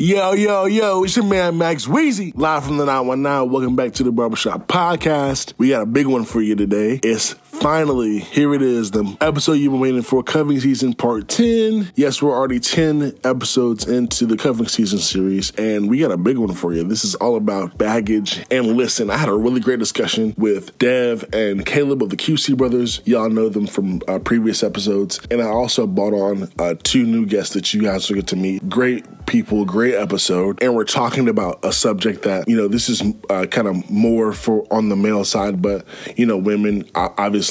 [0.00, 3.50] Yo, yo, yo, it's your man Max Weezy, live from the 919.
[3.50, 5.54] Welcome back to the Barbershop Podcast.
[5.58, 7.00] We got a big one for you today.
[7.02, 11.90] It's finally, here it is, the episode you've been waiting for, Cuffing Season Part 10.
[11.96, 16.38] Yes, we're already 10 episodes into the Cuffing Season series, and we got a big
[16.38, 16.84] one for you.
[16.84, 18.44] This is all about baggage.
[18.50, 22.56] And listen, I had a really great discussion with Dev and Caleb of the QC
[22.56, 23.00] Brothers.
[23.04, 25.20] Y'all know them from uh, previous episodes.
[25.30, 28.36] And I also brought on uh, two new guests that you guys will get to
[28.36, 28.68] meet.
[28.68, 30.62] Great people, great episode.
[30.62, 34.32] And we're talking about a subject that, you know, this is uh, kind of more
[34.32, 35.84] for on the male side, but,
[36.16, 37.47] you know, women obviously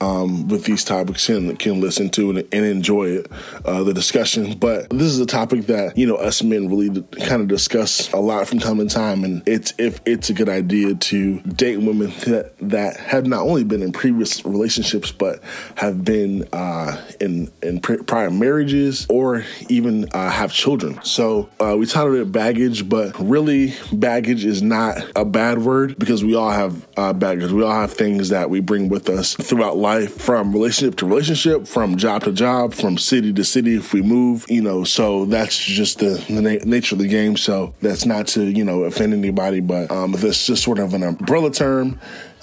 [0.00, 3.32] um, with these topics can, can listen to and, and enjoy it,
[3.64, 4.58] uh, the discussion.
[4.58, 8.18] But this is a topic that, you know, us men really kind of discuss a
[8.18, 9.24] lot from time to time.
[9.24, 13.64] And it's if it's a good idea to date women that, that have not only
[13.64, 15.40] been in previous relationships, but
[15.76, 21.00] have been uh, in, in prior marriages or even uh, have children.
[21.02, 26.24] So uh, we titled it baggage, but really, baggage is not a bad word because
[26.24, 27.50] we all have uh, baggage.
[27.52, 31.66] We all have things that we bring with us throughout life, from relationship to relationship,
[31.66, 33.76] from job to job, from city to city.
[33.76, 37.36] If we move, you know, so that's just the, the na- nature of the game.
[37.36, 41.02] So that's not to you know offend anybody, but um, that's just sort of an
[41.02, 41.98] umbrella term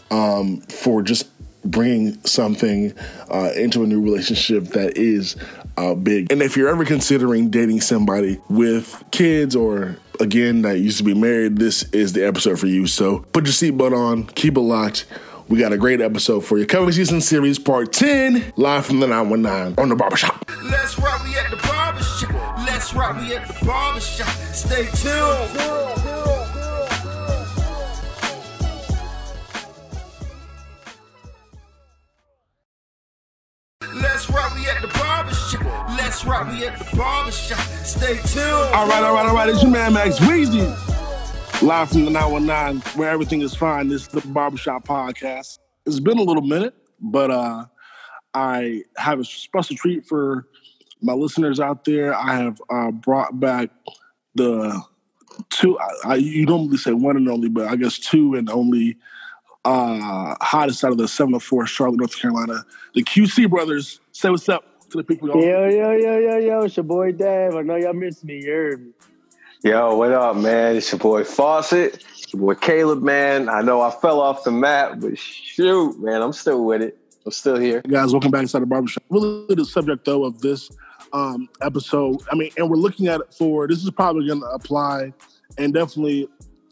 [0.10, 1.28] um, for just
[1.64, 2.94] bringing something
[3.30, 5.36] uh, into a new relationship that is
[5.78, 6.32] uh, big.
[6.32, 11.14] And if you're ever considering dating somebody with kids or again that used to be
[11.14, 12.88] married, this is the episode for you.
[12.88, 15.06] So put your seatbelt on, keep it locked.
[15.52, 16.66] We got a great episode for you.
[16.66, 20.50] Cuffing season series part 10, live from the 919 on the barbershop.
[20.64, 22.32] Let's rock me at the barbershop.
[22.60, 24.30] Let's rock me at the barbershop.
[24.54, 25.12] Stay tuned.
[34.02, 35.90] Let's rock me at the barbershop.
[35.98, 37.60] Let's rock me at the barbershop.
[37.84, 38.74] Stay tuned.
[38.74, 39.50] All right, all right, all right.
[39.50, 40.91] It's your man Max Weezy.
[41.62, 43.88] Live from the 919, where everything is fine.
[43.88, 45.60] This is the Barbershop Podcast.
[45.86, 47.66] It's been a little minute, but uh,
[48.34, 50.48] I have a special treat for
[51.04, 52.16] my listeners out there.
[52.16, 53.70] I have uh, brought back
[54.34, 54.82] the
[55.52, 58.98] two, I, I, you normally say one and only, but I guess two and only
[59.64, 62.66] uh, hottest out of the 704 Charlotte, North Carolina.
[62.96, 64.00] The QC brothers.
[64.14, 65.30] Say what's up to the people.
[65.30, 66.62] Yo, yo, yo, yo, yo.
[66.62, 67.54] It's your boy Dave.
[67.54, 68.44] I know y'all miss me.
[68.44, 68.94] You heard me.
[69.64, 70.76] Yo, what up, man?
[70.76, 72.04] It's your boy Fawcett.
[72.34, 73.48] Your boy Caleb, man.
[73.48, 76.98] I know I fell off the map, but shoot, man, I'm still with it.
[77.28, 77.82] I'm still here.
[77.82, 79.04] Guys, welcome back inside the barbershop.
[79.12, 80.72] Really, the subject, though, of this
[81.14, 84.48] um, episode, I mean, and we're looking at it for this is probably going to
[84.48, 85.14] apply
[85.60, 86.28] and definitely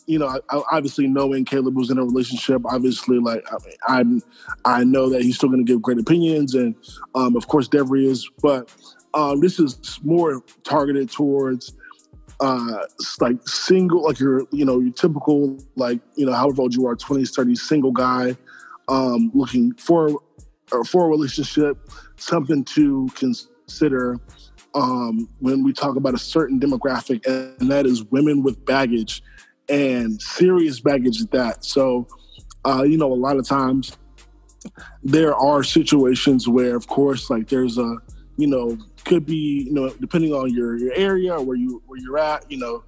[0.07, 0.39] you know, I,
[0.71, 3.45] obviously knowing Caleb was in a relationship, obviously, like
[3.87, 4.21] I mean,
[4.65, 6.73] I I know that he's still going to give great opinions, and
[7.13, 8.27] um, of course, Devery is.
[8.41, 8.73] But
[9.13, 11.75] um, this is more targeted towards
[12.39, 12.85] uh,
[13.19, 16.95] like single, like your you know your typical like you know however old you are,
[16.95, 18.35] 20s, 30s, single guy
[18.89, 20.19] um, looking for
[20.71, 21.77] uh, for a relationship,
[22.17, 24.19] something to consider
[24.73, 29.23] um, when we talk about a certain demographic, and that is women with baggage
[29.67, 31.63] and serious baggage at that.
[31.63, 32.07] So,
[32.65, 33.97] uh, you know, a lot of times
[35.03, 37.97] there are situations where, of course, like there's a,
[38.39, 41.99] you know, could be, you know, depending on your, your area or where you where
[41.99, 42.83] you're at, you know,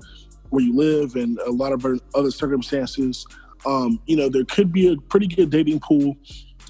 [0.49, 1.85] where you live, and a lot of
[2.15, 3.25] other circumstances.
[3.65, 6.15] Um, you know, there could be a pretty good dating pool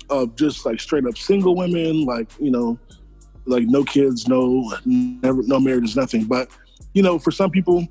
[0.10, 2.80] of just like straight up single women, like you know,
[3.46, 6.26] like no kids, no never, no marriage, nothing.
[6.26, 6.50] But
[6.94, 7.88] you know, for some people,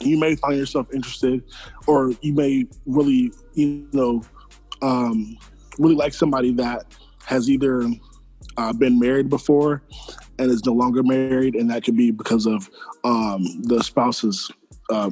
[0.00, 1.44] you may find yourself interested
[1.86, 4.22] or you may really you know
[4.80, 5.36] um,
[5.78, 6.86] really like somebody that
[7.26, 7.86] has either
[8.56, 9.82] uh, been married before
[10.38, 12.70] and is no longer married and that could be because of
[13.04, 14.50] um, the spouse's
[14.90, 15.10] uh,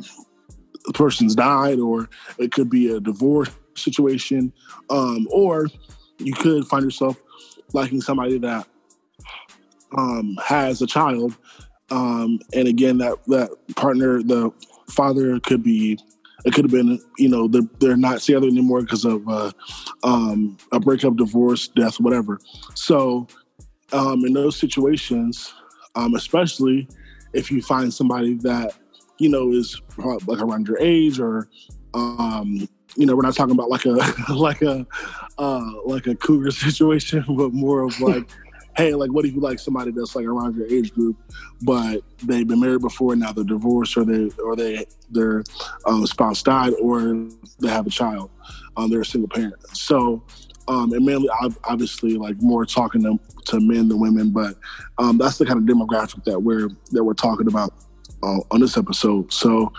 [0.87, 2.09] the person's died or
[2.39, 4.53] it could be a divorce situation
[4.89, 5.67] um, or
[6.19, 7.17] you could find yourself
[7.73, 8.67] liking somebody that
[9.97, 11.37] um, has a child
[11.91, 14.51] um, and again that that partner the
[14.89, 15.99] father could be
[16.45, 19.53] it could have been you know they're, they're not together anymore because of uh,
[20.03, 22.39] um, a breakup divorce death whatever.
[22.75, 23.27] So
[23.93, 25.53] um, in those situations
[25.95, 26.89] um, especially
[27.33, 28.75] if you find somebody that
[29.19, 31.49] you know is like around your age or
[31.95, 33.99] um, you know we're not talking about like a
[34.33, 34.87] like a
[35.39, 38.29] uh, like a cougar situation but more of like
[38.77, 41.17] hey, like, what if you like somebody that's like around your age group,
[41.63, 45.43] but they've been married before, now they're divorced, or they or they their
[45.87, 47.29] um, spouse died, or
[47.59, 48.31] they have a child,
[48.77, 49.55] um, they're a single parent.
[49.77, 50.23] So,
[50.69, 51.29] um, and mainly,
[51.65, 54.57] obviously, like more talking to, to men than women, but
[54.99, 57.73] um, that's the kind of demographic that we're that we're talking about.
[58.23, 59.33] uh, on this episode.
[59.33, 59.73] So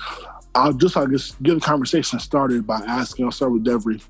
[0.56, 3.26] I'll just I guess get the conversation started by asking.
[3.26, 4.04] I'll start with Devry.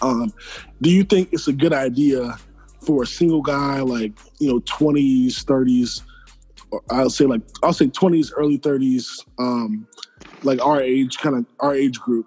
[0.00, 0.32] Um,
[0.80, 2.38] do you think it's a good idea
[2.80, 6.02] for a single guy, like you know, twenties, thirties,
[6.90, 9.86] I'll say like I'll say twenties, early thirties, um,
[10.42, 12.26] like our age, kind of our age group.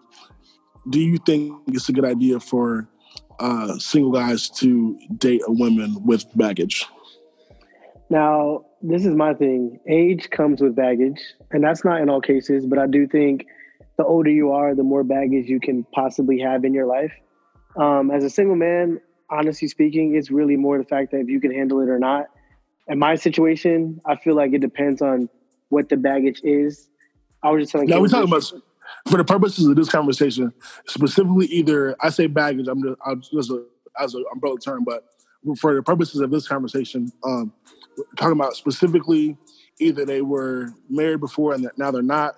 [0.90, 2.88] Do you think it's a good idea for
[3.40, 6.86] uh, single guys to date a woman with baggage?
[8.10, 9.80] Now, this is my thing.
[9.88, 11.22] Age comes with baggage,
[11.52, 13.46] and that's not in all cases, but I do think
[13.98, 17.14] the older you are, the more baggage you can possibly have in your life.
[17.78, 19.00] Um, as a single man,
[19.32, 22.28] honestly speaking, it's really more the fact that if you can handle it or not.
[22.88, 25.30] In my situation, I feel like it depends on
[25.70, 26.90] what the baggage is.
[27.42, 27.88] I was just telling.
[27.88, 28.52] Now we're talking about
[29.10, 30.54] for the purposes of this conversation,
[30.86, 32.68] specifically either I say baggage.
[32.68, 33.64] I'm just, I'm just a,
[34.00, 35.06] as an umbrella term, but
[35.60, 37.54] for the purposes of this conversation, um,
[38.18, 39.38] talking about specifically
[39.80, 42.36] either they were married before and now they're not.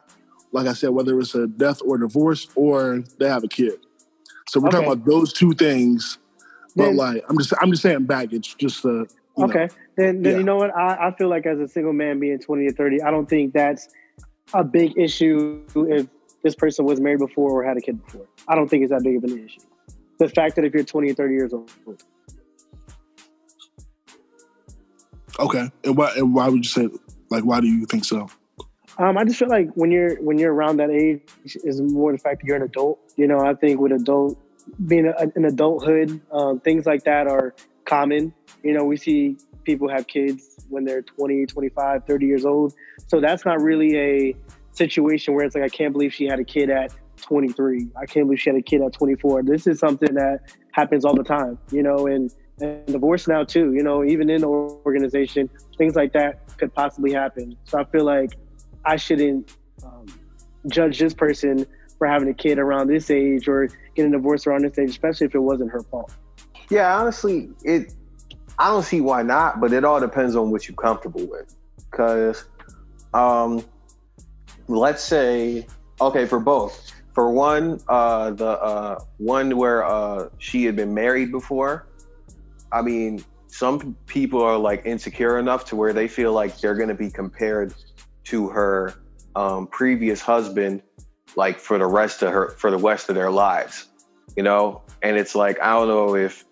[0.52, 3.80] Like I said, whether it's a death or divorce, or they have a kid.
[4.48, 4.78] So we're okay.
[4.78, 6.20] talking about those two things.
[6.76, 9.06] But like, I'm just I'm just saying baggage, just uh,
[9.38, 9.66] okay.
[9.66, 9.68] Know.
[9.96, 10.38] Then then yeah.
[10.38, 10.76] you know what?
[10.76, 13.54] I, I feel like as a single man being 20 or 30, I don't think
[13.54, 13.90] that's
[14.54, 16.08] a big issue if
[16.44, 18.28] this person was married before or had a kid before.
[18.48, 19.62] I don't think it's that big of an issue.
[20.20, 21.72] The fact that if you're 20 or 30 years old.
[25.40, 26.90] Okay, and why and why would you say
[27.30, 28.30] like why do you think so?
[29.00, 31.22] Um, I just feel like when you're when you're around that age
[31.64, 33.00] is more the fact that you're an adult.
[33.16, 34.40] You know, I think with adult
[34.86, 37.54] being an adulthood, um, things like that are
[37.86, 38.34] common.
[38.64, 42.74] You know, we see people have kids when they're 20, 25, 30 years old.
[43.08, 44.36] So that's not really a
[44.72, 47.88] situation where it's like I can't believe she had a kid at 23.
[47.96, 49.44] I can't believe she had a kid at 24.
[49.44, 50.40] This is something that
[50.72, 51.58] happens all the time.
[51.72, 53.74] You know, and and divorce now too.
[53.74, 57.56] You know, even in the organization, things like that could possibly happen.
[57.66, 58.32] So I feel like
[58.86, 59.52] I shouldn't
[59.84, 60.06] um,
[60.70, 61.66] judge this person
[62.04, 65.36] for having a kid around this age or getting divorced around this age, especially if
[65.36, 66.14] it wasn't her fault.
[66.70, 67.94] Yeah, honestly, it.
[68.60, 71.56] I don't see why not, but it all depends on what you're comfortable with.
[71.90, 72.44] Because,
[73.14, 73.64] um,
[74.68, 75.66] let's say,
[76.02, 76.92] okay, for both.
[77.14, 81.88] For one, uh, the uh, one where uh, she had been married before,
[82.70, 86.90] I mean, some people are like insecure enough to where they feel like they're going
[86.90, 87.74] to be compared
[88.26, 88.94] to her
[89.36, 90.82] um, previous husband,
[91.36, 93.88] like for the rest of her for the rest of their lives,
[94.36, 94.82] you know.
[95.02, 96.46] And it's like I don't know if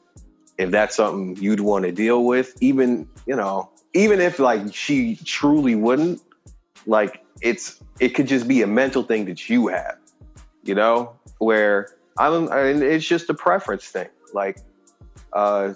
[0.58, 5.18] if that's something you'd want to deal with, even you know, even if like she
[5.24, 6.22] truly wouldn't,
[6.86, 9.98] like it's it could just be a mental thing that you have,
[10.64, 14.58] you know, where I don't, and it's just a preference thing, like.
[15.34, 15.74] uh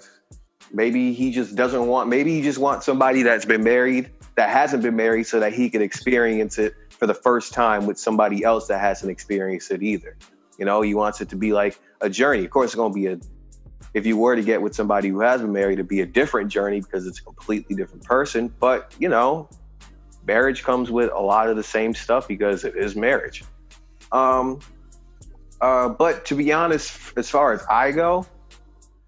[0.72, 4.82] Maybe he just doesn't want, maybe he just wants somebody that's been married, that hasn't
[4.82, 8.66] been married, so that he can experience it for the first time with somebody else
[8.68, 10.16] that hasn't experienced it either.
[10.58, 12.44] You know, he wants it to be like a journey.
[12.44, 13.18] Of course, it's going to be a,
[13.94, 16.50] if you were to get with somebody who has been married, it'd be a different
[16.50, 18.52] journey because it's a completely different person.
[18.60, 19.48] But, you know,
[20.26, 23.44] marriage comes with a lot of the same stuff because it is marriage.
[24.12, 24.60] Um,
[25.60, 28.26] uh, but to be honest, as far as I go,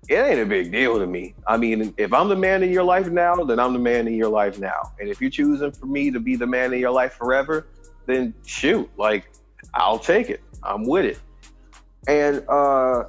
[0.09, 1.35] it ain't a big deal to me.
[1.47, 4.15] I mean, if I'm the man in your life now, then I'm the man in
[4.15, 4.93] your life now.
[4.99, 7.67] And if you're choosing for me to be the man in your life forever,
[8.09, 9.31] then shoot, like
[9.75, 10.43] I'll take it.
[10.63, 11.19] I'm with it.
[12.09, 13.05] And uh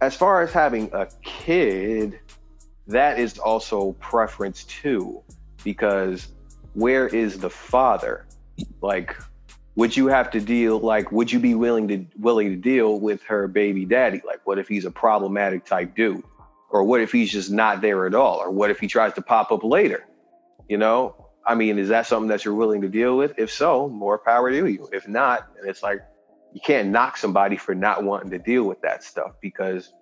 [0.00, 2.18] as far as having a kid,
[2.88, 5.22] that is also preference too,
[5.62, 6.28] because
[6.74, 8.26] where is the father?
[8.80, 9.16] Like
[9.76, 13.22] would you have to deal like would you be willing to willing to deal with
[13.24, 16.22] her baby daddy like what if he's a problematic type dude
[16.70, 19.22] or what if he's just not there at all or what if he tries to
[19.22, 20.06] pop up later
[20.68, 23.88] you know i mean is that something that you're willing to deal with if so
[23.88, 26.00] more power to you if not and it's like
[26.52, 29.92] you can't knock somebody for not wanting to deal with that stuff because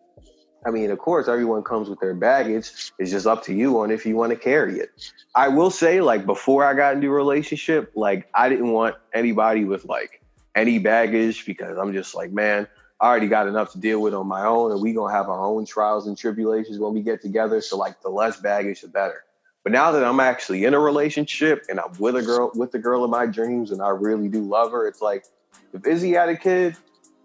[0.64, 2.70] I mean, of course, everyone comes with their baggage.
[2.98, 4.90] It's just up to you on if you want to carry it.
[5.34, 9.64] I will say, like, before I got into a relationship, like, I didn't want anybody
[9.64, 10.22] with like
[10.54, 12.68] any baggage because I'm just like, man,
[13.00, 15.44] I already got enough to deal with on my own, and we gonna have our
[15.44, 17.60] own trials and tribulations when we get together.
[17.60, 19.24] So, like, the less baggage, the better.
[19.62, 22.78] But now that I'm actually in a relationship and I'm with a girl, with the
[22.78, 25.24] girl of my dreams, and I really do love her, it's like,
[25.72, 26.76] if Izzy had a kid,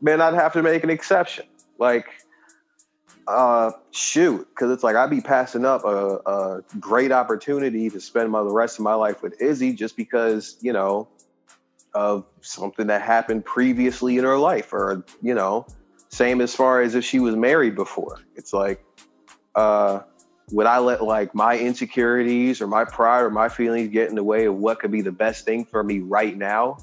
[0.01, 1.45] man, I'd have to make an exception.
[1.79, 2.05] Like,
[3.27, 8.31] uh, shoot, because it's like I'd be passing up a, a, great opportunity to spend
[8.31, 11.09] my the rest of my life with Izzy just because you know
[11.93, 15.65] of something that happened previously in her life, or you know,
[16.09, 18.19] same as far as if she was married before.
[18.35, 18.81] It's like,
[19.55, 20.01] uh,
[20.51, 24.23] would I let like my insecurities or my pride or my feelings get in the
[24.23, 26.77] way of what could be the best thing for me right now?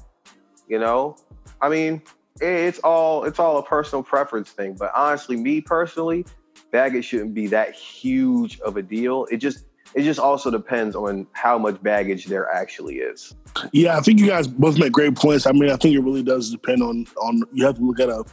[0.67, 1.17] You know,
[1.61, 2.01] I mean,
[2.41, 4.75] it's all it's all a personal preference thing.
[4.75, 6.25] But honestly, me personally,
[6.71, 9.25] baggage shouldn't be that huge of a deal.
[9.31, 13.33] It just it just also depends on how much baggage there actually is.
[13.71, 15.47] Yeah, I think you guys both make great points.
[15.47, 18.09] I mean, I think it really does depend on on you have to look at
[18.09, 18.23] a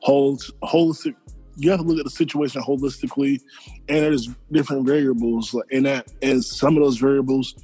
[0.00, 1.16] whole holistic
[1.56, 3.40] you have to look at the situation holistically
[3.88, 7.54] and there's different variables in that and some of those variables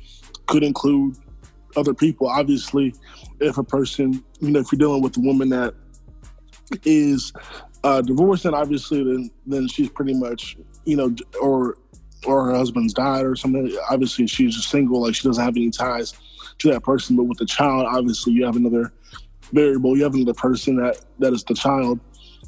[0.47, 1.17] could include
[1.77, 2.27] other people.
[2.27, 2.95] Obviously
[3.41, 5.75] if a person you know if you're dealing with a woman that
[6.85, 7.33] is
[7.85, 11.77] uh, divorced then obviously then then she's pretty much you know or
[12.25, 13.77] or her husband's died or something.
[13.91, 16.15] Obviously she's just single like she doesn't have any ties
[16.59, 17.17] to that person.
[17.17, 18.93] But with the child obviously you have another
[19.53, 19.97] variable.
[19.97, 22.01] You have another person that that is the child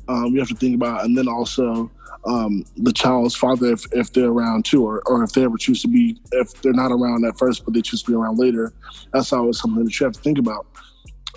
[0.09, 1.91] um, you have to think about, and then also
[2.27, 5.83] um, the child's father if, if they're around too, or, or if they ever choose
[5.83, 8.73] to be, if they're not around at first, but they choose to be around later.
[9.13, 10.67] That's always something that you have to think about.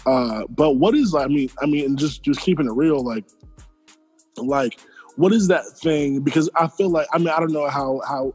[0.06, 3.26] Uh, but what is, I mean, I mean, just just keeping it real, like,
[4.38, 4.80] like,
[5.18, 6.22] what is that thing?
[6.22, 8.34] Because I feel like, I mean, I don't know how how,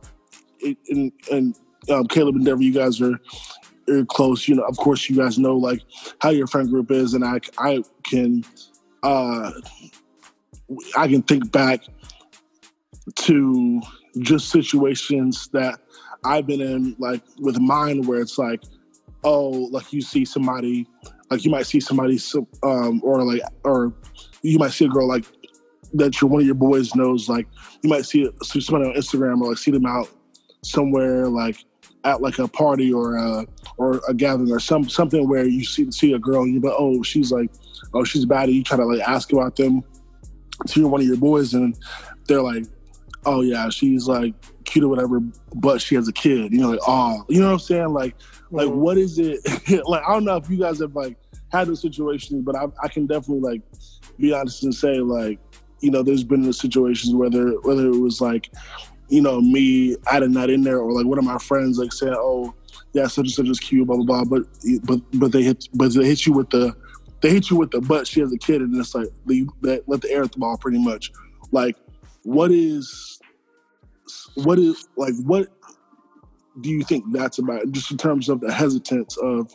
[0.60, 1.56] it, and and
[1.88, 3.18] um, Caleb and Dever, you guys are
[3.88, 4.46] are close.
[4.48, 5.80] You know, of course, you guys know like
[6.20, 8.44] how your friend group is, and I I can
[9.02, 9.50] uh
[10.96, 11.82] I can think back
[13.14, 13.80] to
[14.18, 15.78] just situations that
[16.24, 18.62] I've been in, like with mine, where it's like,
[19.24, 20.86] oh, like you see somebody,
[21.30, 22.18] like you might see somebody,
[22.62, 23.92] um, or like, or
[24.42, 25.24] you might see a girl like
[25.94, 27.46] that your one of your boys knows, like
[27.82, 30.08] you might see, somebody on Instagram or like see them out
[30.62, 31.56] somewhere, like
[32.04, 35.90] at like a party or a, or a gathering or some something where you see
[35.90, 37.50] see a girl and you're like, oh, she's like,
[37.94, 38.48] oh, she's bad.
[38.48, 39.82] And you try to like ask about them
[40.68, 41.76] to one of your boys and
[42.26, 42.64] they're like,
[43.24, 45.20] oh yeah, she's like cute or whatever,
[45.54, 46.52] but she has a kid.
[46.52, 47.92] You know, like oh, you know what I'm saying?
[47.92, 48.16] Like,
[48.50, 48.78] like mm-hmm.
[48.78, 49.40] what is it?
[49.86, 51.16] like I don't know if you guys have like
[51.50, 53.62] had those situations, but I, I can definitely like
[54.18, 55.38] be honest and say like,
[55.80, 58.50] you know, there's been the situations whether whether it was like,
[59.08, 62.14] you know, me adding that in there or like one of my friends like saying,
[62.16, 62.54] oh,
[62.92, 64.42] yeah, such and such is cute, blah blah blah, but
[64.84, 66.74] but but they hit but they hit you with the
[67.22, 68.06] they hit you with the butt.
[68.06, 70.56] She has a kid, and it's like they, they let the air at the ball
[70.56, 71.12] pretty much.
[71.52, 71.76] Like,
[72.24, 73.18] what is,
[74.34, 75.48] what is like what
[76.60, 77.70] do you think that's about?
[77.70, 79.54] Just in terms of the hesitance of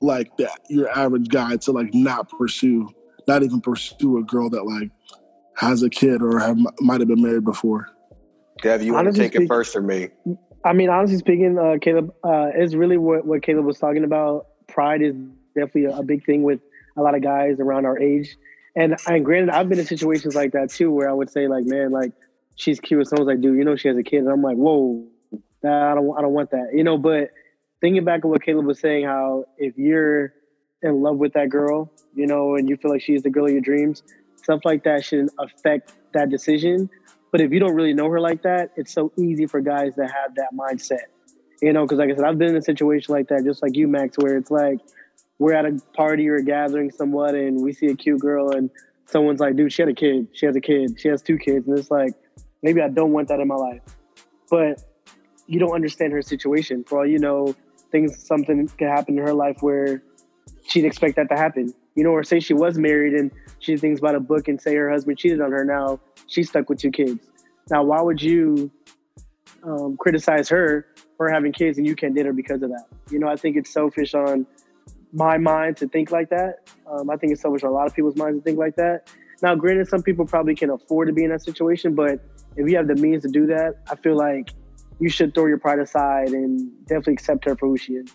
[0.00, 2.88] like that your average guy to like not pursue,
[3.28, 4.90] not even pursue a girl that like
[5.56, 7.88] has a kid or have might have been married before.
[8.62, 10.08] Dev, you want to take speaking, it first or me?
[10.64, 14.46] I mean, honestly speaking, uh, Caleb, uh, is really what, what Caleb was talking about.
[14.68, 15.14] Pride is
[15.54, 16.60] definitely a, a big thing with
[16.96, 18.36] a lot of guys around our age.
[18.76, 21.64] And and granted, I've been in situations like that too, where I would say like,
[21.64, 22.12] man, like
[22.54, 23.06] she's cute.
[23.08, 25.06] Someone's like, dude, you know she has a kid, and I'm like, whoa,
[25.62, 26.98] nah, I don't, I don't want that, you know.
[26.98, 27.30] But
[27.80, 30.32] thinking back of what Caleb was saying, how if you're
[30.82, 33.52] in love with that girl, you know, and you feel like she's the girl of
[33.52, 34.02] your dreams,
[34.36, 36.88] stuff like that shouldn't affect that decision.
[37.32, 40.02] But if you don't really know her like that, it's so easy for guys to
[40.02, 41.06] have that mindset,
[41.62, 41.84] you know.
[41.84, 44.16] Because like I said, I've been in a situation like that, just like you, Max,
[44.18, 44.80] where it's like
[45.40, 48.70] we're at a party or a gathering somewhat and we see a cute girl and
[49.06, 50.28] someone's like, dude, she had a kid.
[50.32, 51.00] She has a kid.
[51.00, 51.66] She has two kids.
[51.66, 52.12] And it's like,
[52.62, 53.80] maybe I don't want that in my life.
[54.50, 54.82] But
[55.46, 56.84] you don't understand her situation.
[56.84, 57.56] For all you know,
[57.90, 60.02] things something could happen in her life where
[60.68, 61.72] she'd expect that to happen.
[61.94, 64.74] You know, or say she was married and she thinks about a book and say
[64.76, 65.64] her husband cheated on her.
[65.64, 67.26] Now she's stuck with two kids.
[67.70, 68.70] Now, why would you
[69.62, 72.84] um, criticize her for having kids and you can't date her because of that?
[73.10, 74.46] You know, I think it's selfish on
[75.12, 76.70] my mind to think like that.
[76.86, 79.10] Um, I think it's selfish on a lot of people's minds to think like that.
[79.42, 82.20] Now, granted, some people probably can afford to be in that situation, but
[82.56, 84.50] if you have the means to do that, I feel like
[84.98, 88.14] you should throw your pride aside and definitely accept her for who she is.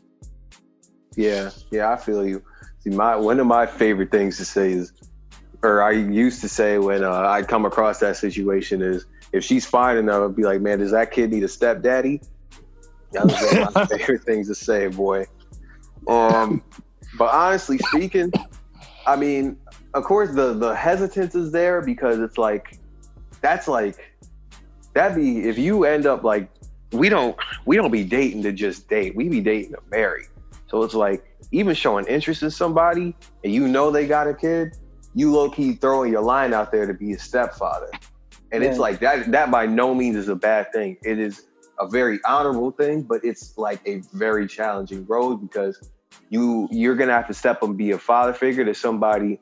[1.16, 2.44] Yeah, yeah, I feel you.
[2.80, 4.94] See, my one of my favorite things to say is,
[5.64, 9.66] or I used to say when uh, I come across that situation is, if she's
[9.66, 12.22] fine enough, I'd be like, man, does that kid need a stepdaddy?
[13.14, 15.26] That was one of my favorite things to say, boy.
[16.08, 16.64] Um,
[17.18, 18.32] but honestly speaking,
[19.06, 19.58] I mean,
[19.94, 22.80] of course the the hesitance is there because it's like
[23.42, 24.12] that's like
[24.94, 26.50] that'd be if you end up like
[26.92, 27.36] we don't
[27.66, 29.16] we don't be dating to just date.
[29.16, 30.26] We be dating to marry.
[30.68, 34.76] So it's like even showing interest in somebody and you know they got a kid,
[35.14, 37.90] you low key throwing your line out there to be a stepfather.
[38.52, 38.70] And yeah.
[38.70, 40.98] it's like that that by no means is a bad thing.
[41.04, 41.44] It is
[41.80, 45.92] a very honorable thing, but it's like a very challenging road because
[46.30, 49.40] you you're gonna have to step and be a father figure to somebody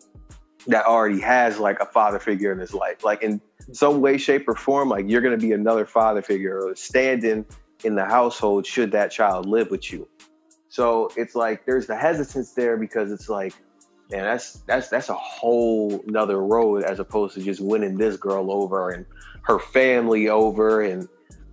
[0.68, 3.04] that already has like a father figure in his life.
[3.04, 6.76] Like in some way, shape, or form, like you're gonna be another father figure or
[6.76, 7.46] standing
[7.84, 10.08] in the household should that child live with you.
[10.70, 13.54] So it's like there's the hesitance there because it's like,
[14.12, 18.52] man, that's that's that's a whole nother road as opposed to just winning this girl
[18.52, 19.06] over and
[19.44, 21.08] her family over and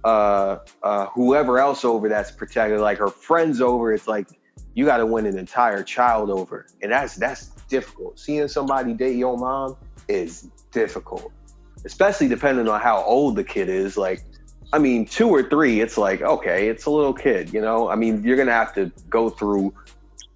[0.04, 3.92] uh, uh, whoever else over that's protected, like her friends over.
[3.92, 4.28] It's like
[4.80, 8.18] you got to win an entire child over, and that's that's difficult.
[8.18, 9.76] Seeing somebody date your mom
[10.08, 11.30] is difficult,
[11.84, 13.99] especially depending on how old the kid is.
[13.99, 14.25] Like,
[14.72, 17.90] I mean, two or three, it's like okay, it's a little kid, you know.
[17.90, 19.75] I mean, you're gonna have to go through,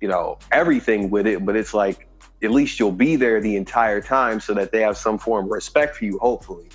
[0.02, 2.06] you know, everything with it, but it's like
[2.42, 5.52] at least you'll be there the entire time so that they have some form of
[5.52, 6.68] respect for you, hopefully.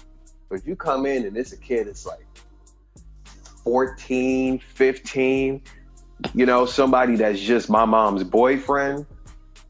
[0.50, 2.26] But if you come in and it's a kid, it's like
[3.64, 5.62] 14, 15,
[6.34, 9.06] you know, somebody that's just my mom's boyfriend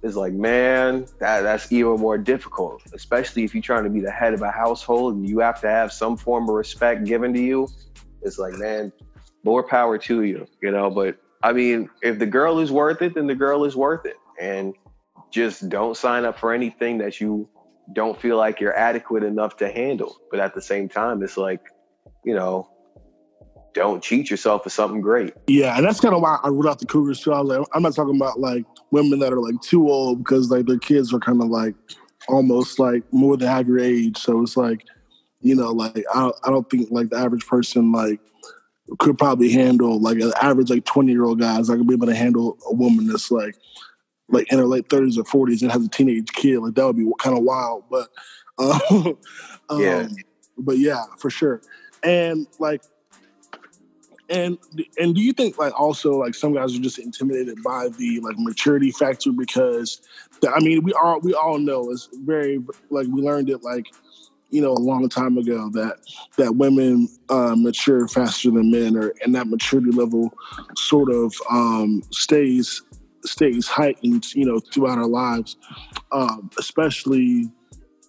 [0.01, 4.11] is like, man, that, that's even more difficult, especially if you're trying to be the
[4.11, 7.39] head of a household and you have to have some form of respect given to
[7.39, 7.67] you.
[8.21, 8.91] It's like, man,
[9.43, 10.89] more power to you, you know.
[10.89, 14.17] But I mean, if the girl is worth it, then the girl is worth it.
[14.39, 14.73] And
[15.31, 17.49] just don't sign up for anything that you
[17.93, 20.17] don't feel like you're adequate enough to handle.
[20.31, 21.61] But at the same time, it's like,
[22.23, 22.69] you know,
[23.73, 25.33] don't cheat yourself for something great.
[25.47, 27.33] Yeah, and that's kind of why I wrote out the Cougars too.
[27.33, 30.49] I was like, I'm not talking about like women that are like too old because
[30.49, 31.75] like their kids are kind of like
[32.27, 34.17] almost like more than half your age.
[34.17, 34.85] So it's like,
[35.41, 38.19] you know, like I, I don't think like the average person like
[38.97, 41.69] could probably handle like an average like 20 year old guys.
[41.69, 43.55] I could be able to handle a woman that's like
[44.29, 46.59] like in her late 30s or 40s and has a teenage kid.
[46.59, 47.83] Like that would be kind of wild.
[47.89, 48.09] But
[48.59, 49.17] um,
[49.79, 50.07] yeah,
[50.57, 51.61] but yeah, for sure.
[52.03, 52.83] And like
[54.29, 54.57] and
[54.97, 58.37] and do you think like also like some guys are just intimidated by the like
[58.37, 60.01] maturity factor because
[60.41, 62.59] the, I mean we all we all know it's very
[62.89, 63.85] like we learned it like
[64.49, 65.97] you know a long time ago that
[66.37, 70.33] that women uh, mature faster than men or and that maturity level
[70.75, 72.83] sort of um, stays
[73.25, 75.57] stays heightened you know throughout our lives
[76.11, 77.49] um, especially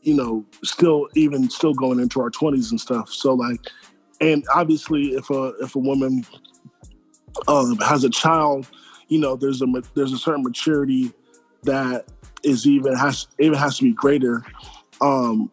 [0.03, 3.11] you know still even still going into our 20s and stuff.
[3.11, 3.61] So like
[4.21, 6.25] and obviously, if a if a woman
[7.49, 8.69] um, has a child,
[9.09, 11.13] you know, there's a there's a certain maturity
[11.63, 12.07] that
[12.43, 14.45] is even has even has to be greater.
[15.03, 15.51] Um,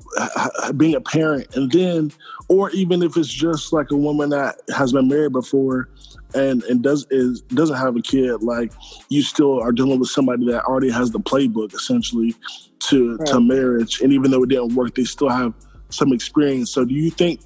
[0.75, 2.11] being a parent, and then,
[2.49, 5.87] or even if it's just like a woman that has been married before
[6.35, 8.73] and and does is doesn't have a kid, like
[9.07, 12.35] you still are dealing with somebody that already has the playbook essentially
[12.79, 13.27] to right.
[13.27, 15.53] to marriage, and even though it didn't work, they still have
[15.89, 16.73] some experience.
[16.73, 17.39] So, do you think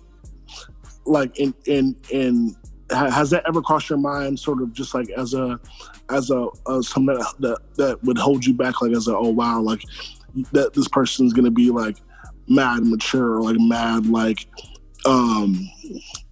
[1.06, 2.56] like in in in
[2.92, 5.60] has that ever crossed your mind sort of just like as a
[6.10, 9.30] as a, a something that, that that would hold you back like as a oh
[9.30, 9.82] wow like
[10.52, 11.98] that this person's gonna be like
[12.48, 14.48] mad mature or like mad like
[15.06, 15.68] um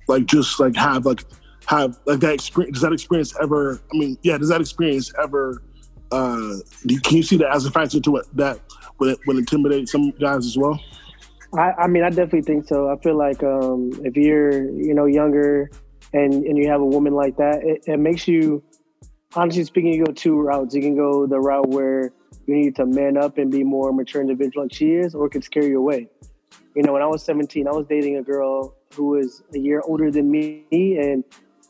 [0.07, 1.23] like just like have like
[1.65, 5.63] have like that experience does that experience ever i mean yeah does that experience ever
[6.11, 6.55] uh
[6.85, 8.59] do you, can you see that as a factor to what that
[8.99, 10.79] would, would intimidate some guys as well
[11.53, 12.89] I, I mean, I definitely think so.
[12.89, 15.71] I feel like um, if you're, you know, younger
[16.13, 18.63] and and you have a woman like that, it, it makes you,
[19.35, 20.75] honestly speaking, you go two routes.
[20.75, 22.11] You can go the route where
[22.45, 25.31] you need to man up and be more mature individual like she is, or it
[25.31, 26.07] could scare you away.
[26.75, 29.81] You know, when I was 17, I was dating a girl who was a year
[29.85, 31.23] older than me, and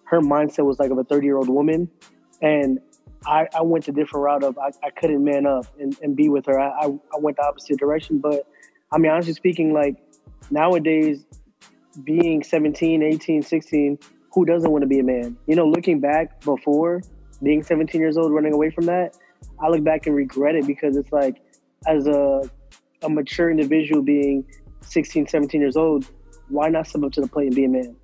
[0.06, 1.90] her mindset was like of a 30 year old woman.
[2.42, 2.80] And
[3.26, 6.30] I, I went a different route of I, I couldn't man up and, and be
[6.30, 6.60] with her.
[6.60, 8.46] I, I, I went the opposite direction, but
[8.92, 9.96] I mean, honestly speaking, like
[10.50, 11.26] nowadays,
[12.04, 14.00] being 17, 18, 16,
[14.34, 15.38] who doesn't want to be a man?
[15.48, 17.02] You know, looking back before
[17.44, 19.18] being 17 years old, running away from that,
[19.60, 21.42] I look back and regret it because it's like,
[21.88, 22.42] as a,
[23.02, 24.46] a mature individual being
[24.82, 26.06] 16, 17 years old,
[26.50, 27.96] why not step up to the plate and be a man?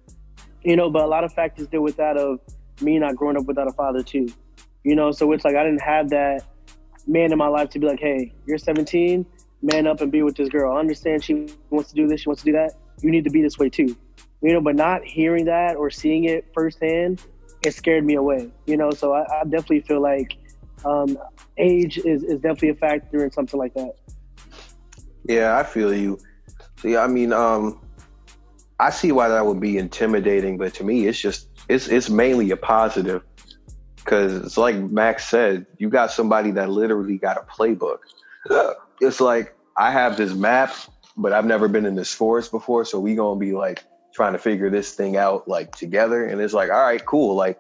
[0.64, 2.40] You know, but a lot of factors deal with that of
[2.82, 4.28] me not growing up without a father too.
[4.84, 6.44] You know, so it's like I didn't have that
[7.08, 9.26] man in my life to be like, hey, you're 17,
[9.62, 10.76] man up and be with this girl.
[10.76, 12.74] I understand she wants to do this, she wants to do that.
[13.02, 13.96] You need to be this way too.
[14.42, 17.22] You know, but not hearing that or seeing it firsthand,
[17.66, 18.52] it scared me away.
[18.66, 20.38] You know, so I, I definitely feel like
[20.84, 21.18] um,
[21.58, 23.96] age is, is definitely a factor in something like that.
[25.28, 26.20] Yeah, I feel you.
[26.78, 27.82] See, I mean, um,
[28.80, 32.52] I see why that would be intimidating, but to me, it's just it's it's mainly
[32.52, 33.24] a positive
[33.96, 38.00] because it's like Max said, you got somebody that literally got a playbook.
[39.02, 40.74] It's like I have this map,
[41.18, 44.40] but I've never been in this forest before, so we gonna be like trying to
[44.40, 46.26] figure this thing out like together.
[46.26, 47.36] And it's like, all right, cool.
[47.36, 47.60] Like,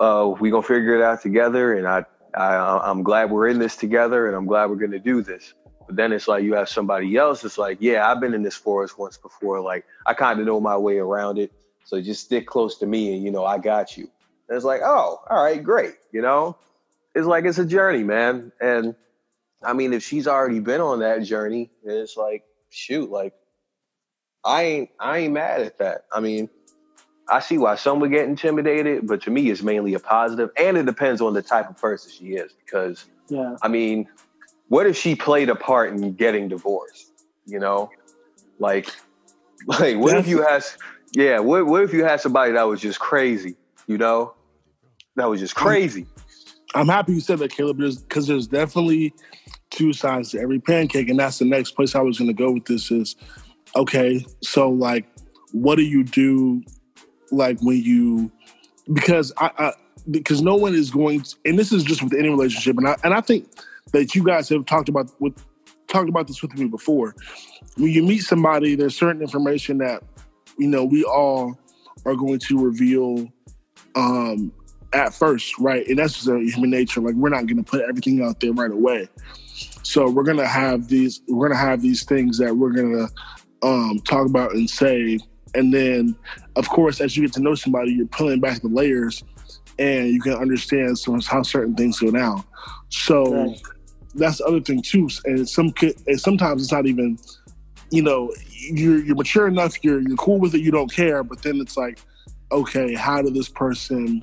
[0.00, 1.74] uh, we gonna figure it out together.
[1.74, 5.22] And I, I, I'm glad we're in this together, and I'm glad we're gonna do
[5.22, 5.54] this.
[5.86, 8.54] But then it's like you have somebody else that's like, yeah, I've been in this
[8.54, 9.60] forest once before.
[9.60, 11.50] Like I kind of know my way around it.
[11.84, 14.10] So just stick close to me and you know, I got you.
[14.48, 15.94] And it's like, oh, all right, great.
[16.12, 16.58] You know,
[17.14, 18.52] it's like it's a journey, man.
[18.60, 18.94] And
[19.62, 23.34] I mean, if she's already been on that journey, it's like, shoot, like
[24.44, 26.04] I ain't I ain't mad at that.
[26.12, 26.48] I mean,
[27.28, 30.76] I see why some would get intimidated, but to me, it's mainly a positive, and
[30.76, 32.52] it depends on the type of person she is.
[32.64, 33.56] Because, Yeah.
[33.60, 34.08] I mean,
[34.68, 37.12] what if she played a part in getting divorced?
[37.46, 37.90] You know,
[38.58, 38.88] like,
[39.66, 40.64] like what if you had,
[41.12, 43.56] yeah, what what if you had somebody that was just crazy?
[43.86, 44.34] You know,
[45.16, 46.06] that was just crazy.
[46.74, 49.14] I'm happy you said that, Caleb, because there's definitely
[49.70, 52.52] two sides to every pancake, and that's the next place I was going to go
[52.52, 52.90] with this.
[52.90, 53.16] Is
[53.74, 55.06] okay, so like,
[55.52, 56.62] what do you do,
[57.30, 58.30] like when you,
[58.92, 59.72] because I, I
[60.10, 62.96] because no one is going, to, and this is just with any relationship, and I
[63.02, 63.48] and I think
[63.92, 65.34] that you guys have talked about with
[65.88, 67.14] talked about this with me before.
[67.76, 70.02] When you meet somebody, there's certain information that
[70.58, 71.58] you know we all
[72.04, 73.26] are going to reveal
[73.94, 74.52] um
[74.92, 75.86] at first, right?
[75.88, 77.00] And that's just a human nature.
[77.00, 79.08] Like we're not going to put everything out there right away.
[79.82, 81.22] So we're gonna have these.
[81.28, 83.08] We're gonna have these things that we're gonna
[83.62, 85.18] um, talk about and say,
[85.54, 86.14] and then,
[86.56, 89.24] of course, as you get to know somebody, you're pulling back the layers,
[89.78, 92.44] and you can understand some how certain things go down.
[92.90, 93.62] So Right.
[94.14, 95.08] that's the other thing too.
[95.24, 95.72] And some
[96.06, 97.18] and sometimes it's not even,
[97.90, 98.32] you know,
[98.70, 101.22] you're you're mature enough, you're you're cool with it, you don't care.
[101.22, 101.98] But then it's like,
[102.52, 104.22] okay, how did this person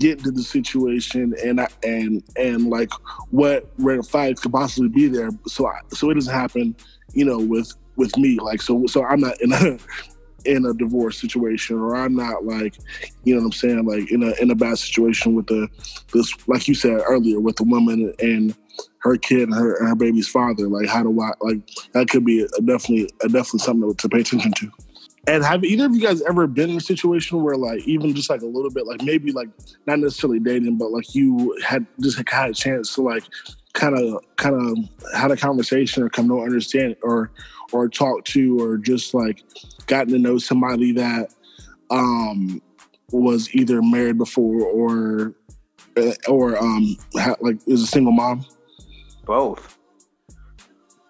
[0.00, 2.90] get into the situation, and and and like
[3.30, 5.30] what red flags could possibly be there?
[5.46, 6.74] So I, so it doesn't happen,
[7.12, 8.38] you know, with with me.
[8.40, 9.78] Like so so I'm not in a
[10.44, 12.74] in a divorce situation or I'm not like
[13.24, 15.68] you know what I'm saying like in a in a bad situation with the
[16.12, 18.54] this like you said earlier with the woman and
[18.98, 21.58] her kid and her, and her baby's father like how do I like
[21.92, 24.70] that could be a, definitely a definitely something to pay attention to
[25.26, 28.30] and have either of you guys ever been in a situation where like even just
[28.30, 29.48] like a little bit like maybe like
[29.86, 33.24] not necessarily dating but like you had just like, had a chance to like
[33.72, 34.78] kind of kind of
[35.14, 37.30] had a conversation or come to understand or
[37.72, 39.44] or talk to or just like
[39.86, 41.32] gotten to know somebody that
[41.90, 42.60] um
[43.12, 45.34] was either married before or
[45.96, 46.96] uh, or um
[47.40, 48.44] like is a single mom
[49.24, 49.78] Both.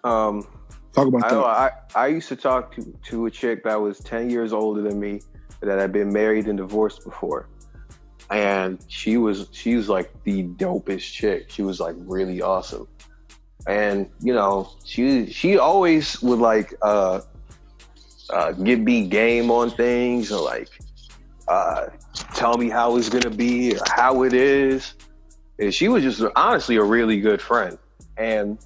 [0.03, 0.47] Um,
[0.93, 3.79] talk about I, that know, I I used to talk to to a chick that
[3.79, 5.21] was ten years older than me
[5.61, 7.47] that had been married and divorced before,
[8.29, 11.49] and she was she was like the dopest chick.
[11.49, 12.87] She was like really awesome,
[13.67, 17.21] and you know she she always would like uh,
[18.29, 20.69] uh give me game on things or like
[21.47, 21.87] uh
[22.33, 24.93] tell me how it's gonna be or how it is.
[25.59, 27.77] And she was just honestly a really good friend,
[28.17, 28.57] and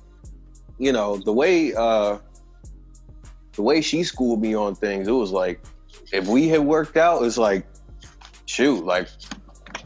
[0.78, 2.18] you know the way uh
[3.54, 5.62] the way she schooled me on things it was like
[6.12, 7.66] if we had worked out it's like
[8.46, 9.08] shoot like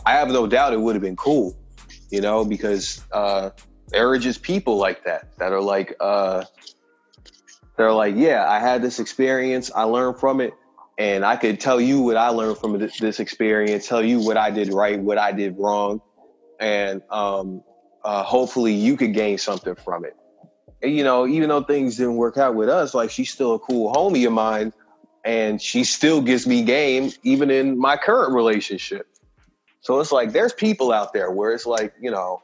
[0.05, 1.55] i have no doubt it would have been cool
[2.09, 3.49] you know because uh
[3.89, 6.43] there are just people like that that are like uh
[7.77, 10.53] they're like yeah i had this experience i learned from it
[10.97, 14.49] and i could tell you what i learned from this, experience tell you what i
[14.49, 16.01] did right what i did wrong
[16.59, 17.63] and um
[18.01, 20.15] uh, hopefully you could gain something from it
[20.81, 23.93] you know, even though things didn't work out with us, like she's still a cool
[23.93, 24.73] homie of mine,
[25.25, 29.07] and she still gives me game even in my current relationship.
[29.81, 32.41] So it's like there's people out there where it's like you know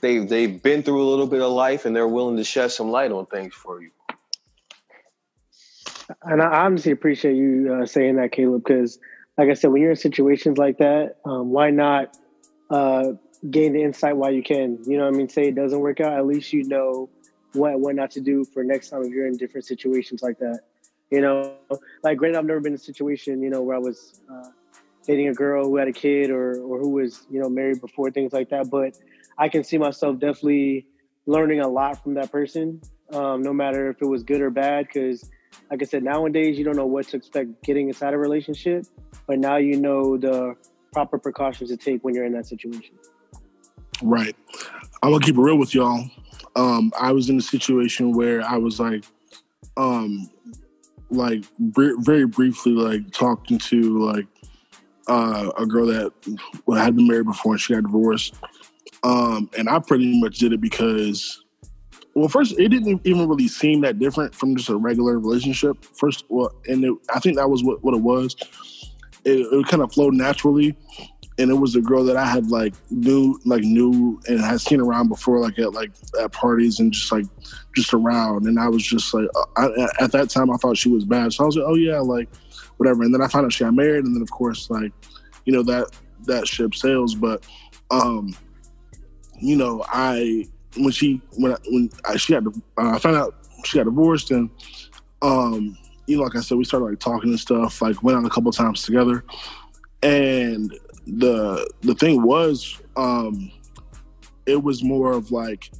[0.00, 2.90] they they've been through a little bit of life and they're willing to shed some
[2.90, 3.90] light on things for you.
[6.22, 8.98] And I honestly appreciate you uh, saying that, Caleb, because,
[9.36, 12.16] like I said, when you're in situations like that, um, why not
[12.70, 13.12] uh,
[13.50, 14.78] gain the insight while you can?
[14.86, 15.28] You know I mean?
[15.28, 17.10] Say it doesn't work out, at least you know
[17.58, 20.60] what what not to do for next time if you're in different situations like that.
[21.10, 21.54] You know,
[22.02, 24.50] like granted, I've never been in a situation, you know, where I was uh,
[25.06, 28.10] dating a girl who had a kid or or who was, you know, married before,
[28.10, 28.70] things like that.
[28.70, 28.98] But
[29.38, 30.86] I can see myself definitely
[31.26, 32.80] learning a lot from that person,
[33.12, 35.30] um, no matter if it was good or bad, because
[35.70, 38.86] like I said, nowadays you don't know what to expect getting inside a relationship,
[39.26, 40.56] but now you know the
[40.92, 42.96] proper precautions to take when you're in that situation.
[44.02, 44.34] Right.
[45.02, 46.08] I'm gonna keep it real with y'all.
[46.56, 49.04] Um, I was in a situation where I was like,
[49.76, 50.28] um,
[51.10, 54.26] like br- very briefly, like talking to like
[55.08, 56.12] uh, a girl that
[56.74, 58.34] had been married before and she got divorced.
[59.02, 61.44] Um, and I pretty much did it because,
[62.14, 65.82] well, first it didn't even really seem that different from just a regular relationship.
[65.84, 68.36] First, well, and it, I think that was what, what it was.
[69.24, 70.76] It, it kind of flowed naturally,
[71.38, 74.80] and it was a girl that I had like knew like knew and had seen
[74.80, 77.26] around before, like at like at parties and just like
[77.76, 78.46] just around.
[78.46, 79.68] And I was just like, I,
[80.00, 82.28] at that time, I thought she was bad, so I was like, oh yeah, like
[82.76, 83.04] whatever.
[83.04, 84.92] And then I found out she got married, and then of course, like
[85.44, 85.90] you know that
[86.26, 87.14] that ship sails.
[87.14, 87.46] But
[87.90, 88.36] um,
[89.40, 90.44] you know, I
[90.76, 94.32] when she when I, when I, she had uh, I found out she got divorced,
[94.32, 94.50] and
[95.22, 97.80] um, you know, like I said, we started like talking and stuff.
[97.80, 99.24] Like went out a couple times together,
[100.02, 100.76] and
[101.16, 103.50] the the thing was, um,
[104.46, 105.70] it was more of like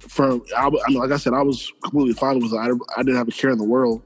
[0.00, 2.56] from I, I mean, like I said, I was completely fine with it.
[2.56, 4.02] I, I didn't have a care in the world.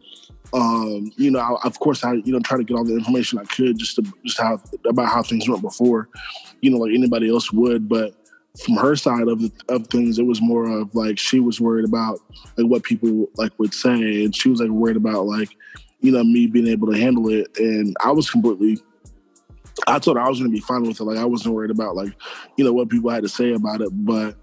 [0.52, 3.38] Um, you know, I, of course, I you know try to get all the information
[3.38, 6.08] I could just to just how about how things went before,
[6.60, 7.88] you know, like anybody else would.
[7.88, 8.14] But
[8.64, 11.84] from her side of the, of things, it was more of like she was worried
[11.84, 12.18] about
[12.56, 15.50] like what people like would say, and she was like worried about like
[16.00, 18.78] you know me being able to handle it, and I was completely
[19.86, 21.04] I her I was going to be fine with it.
[21.04, 22.12] Like I wasn't worried about like,
[22.56, 23.90] you know, what people had to say about it.
[23.92, 24.36] But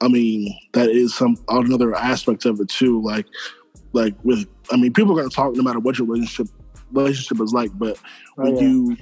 [0.00, 3.02] I mean, that is some another aspect of it too.
[3.02, 3.26] Like,
[3.92, 6.48] like with, I mean, people are going to talk no matter what your relationship
[6.92, 7.70] relationship is like.
[7.74, 7.98] But
[8.38, 8.62] oh, when yeah.
[8.62, 8.96] you,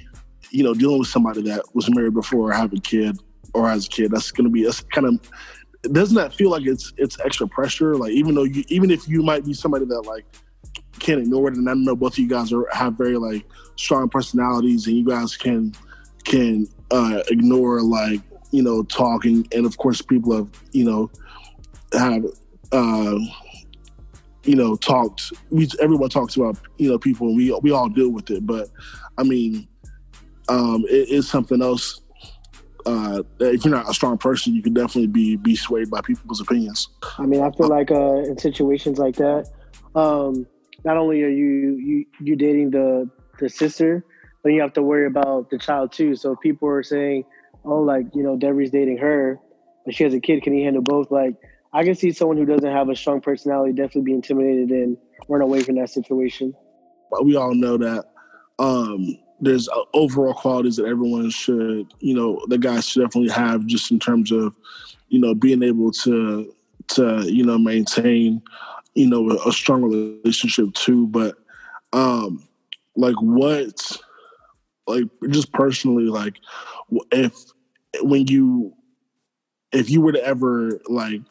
[0.51, 3.17] you know, dealing with somebody that was married before or have a kid
[3.53, 5.19] or has a kid, that's going to be that's kind of.
[5.93, 7.95] Doesn't that feel like it's it's extra pressure?
[7.95, 10.25] Like even though you even if you might be somebody that like
[11.09, 11.55] can't ignore it.
[11.55, 13.45] And I know both of you guys are have very like
[13.75, 15.73] strong personalities, and you guys can
[16.23, 19.47] can uh, ignore like you know talking.
[19.51, 21.09] And of course, people have you know
[21.93, 22.23] have
[22.71, 23.17] uh,
[24.43, 25.33] you know talked.
[25.49, 28.45] We everyone talks about you know people, and we we all deal with it.
[28.45, 28.69] But
[29.17, 29.67] I mean,
[30.47, 32.01] um, it is something else.
[32.85, 36.39] Uh, if you're not a strong person, you can definitely be be swayed by people's
[36.39, 36.89] opinions.
[37.17, 39.49] I mean, I feel like uh, in situations like that,
[39.95, 40.47] um,
[40.83, 44.05] not only are you you you dating the the sister,
[44.43, 46.15] but you have to worry about the child too.
[46.15, 47.25] So people are saying,
[47.65, 49.39] "Oh, like you know, Devery's dating her,
[49.85, 50.43] but she has a kid.
[50.43, 51.35] Can he handle both?" Like
[51.73, 55.41] I can see someone who doesn't have a strong personality definitely be intimidated and run
[55.41, 56.53] away from that situation.
[57.11, 58.05] But we all know that
[58.59, 63.65] um, there's uh, overall qualities that everyone should, you know, the guys should definitely have,
[63.65, 64.53] just in terms of,
[65.09, 66.53] you know, being able to
[66.89, 68.41] to you know maintain
[68.99, 71.35] you know a, a strong relationship too but
[71.93, 72.43] um
[72.95, 73.97] like what
[74.87, 76.35] like just personally like
[77.11, 77.33] if
[78.01, 78.73] when you
[79.71, 81.21] if you were to ever like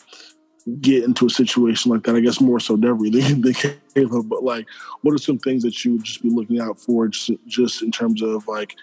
[0.80, 3.54] get into a situation like that, I guess more so Devery than, than
[3.94, 4.66] Caleb, but like
[5.02, 7.90] what are some things that you would just be looking out for just just in
[7.90, 8.76] terms of like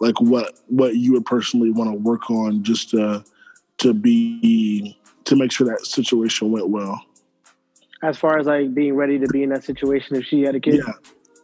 [0.00, 3.24] like what what you would personally want to work on just to
[3.78, 7.04] to be to make sure that situation went well?
[8.02, 10.60] As far as like being ready to be in that situation if she had a
[10.60, 10.76] kid.
[10.76, 10.92] Yeah,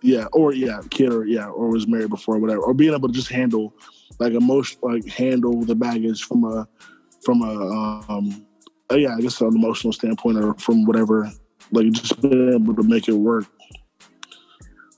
[0.03, 3.09] yeah, or yeah, kid or yeah, or was married before, or whatever, or being able
[3.09, 3.75] to just handle
[4.19, 6.69] like emotion, like handle the baggage from a
[7.23, 8.47] from a um,
[8.91, 11.31] uh, yeah, I guess an emotional standpoint or from whatever,
[11.71, 13.47] like just being able to make it work.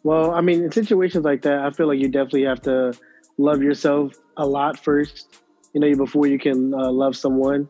[0.03, 2.93] Well, I mean, in situations like that, I feel like you definitely have to
[3.39, 5.43] love yourself a lot first,
[5.75, 7.69] you know, before you can uh, love someone.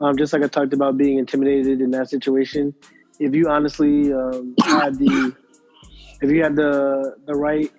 [0.00, 2.74] Um, just like I talked about being intimidated in that situation,
[3.18, 5.34] if you honestly um, had the
[6.20, 7.70] if you had the the right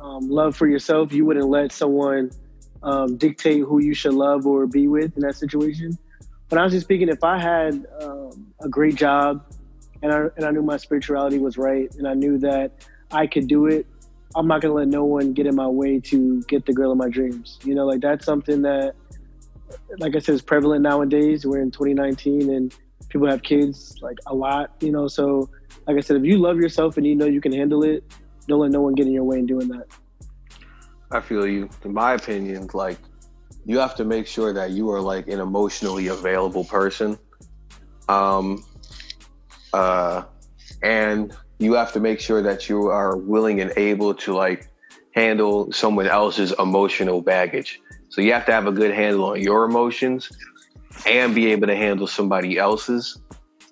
[0.00, 2.30] um, love for yourself, you wouldn't let someone
[2.82, 5.98] um, dictate who you should love or be with in that situation.
[6.48, 9.44] But honestly speaking, if I had um, a great job
[10.02, 13.46] and I and I knew my spirituality was right and I knew that I could
[13.46, 13.86] do it,
[14.34, 16.98] I'm not gonna let no one get in my way to get the girl of
[16.98, 17.58] my dreams.
[17.64, 18.94] You know, like that's something that,
[19.98, 21.46] like I said, is prevalent nowadays.
[21.46, 22.74] We're in 2019 and
[23.10, 25.06] people have kids like a lot, you know.
[25.08, 25.50] So,
[25.86, 28.02] like I said, if you love yourself and you know you can handle it,
[28.46, 29.86] don't let no one get in your way in doing that.
[31.10, 31.68] I feel you.
[31.84, 32.98] In my opinion, like
[33.66, 37.18] you have to make sure that you are like an emotionally available person.
[38.08, 38.64] Um,
[39.72, 40.22] uh,
[40.82, 44.68] and you have to make sure that you are willing and able to like
[45.14, 47.80] handle someone else's emotional baggage.
[48.08, 50.30] So you have to have a good handle on your emotions
[51.06, 53.20] and be able to handle somebody else's,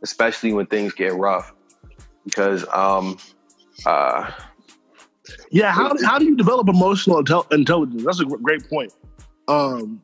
[0.02, 1.54] especially when things get rough.
[2.24, 3.18] Because, um,
[3.86, 4.30] uh,
[5.50, 8.04] yeah, how, how do you develop emotional intel- intelligence?
[8.04, 8.92] That's a great point.
[9.46, 10.02] Um,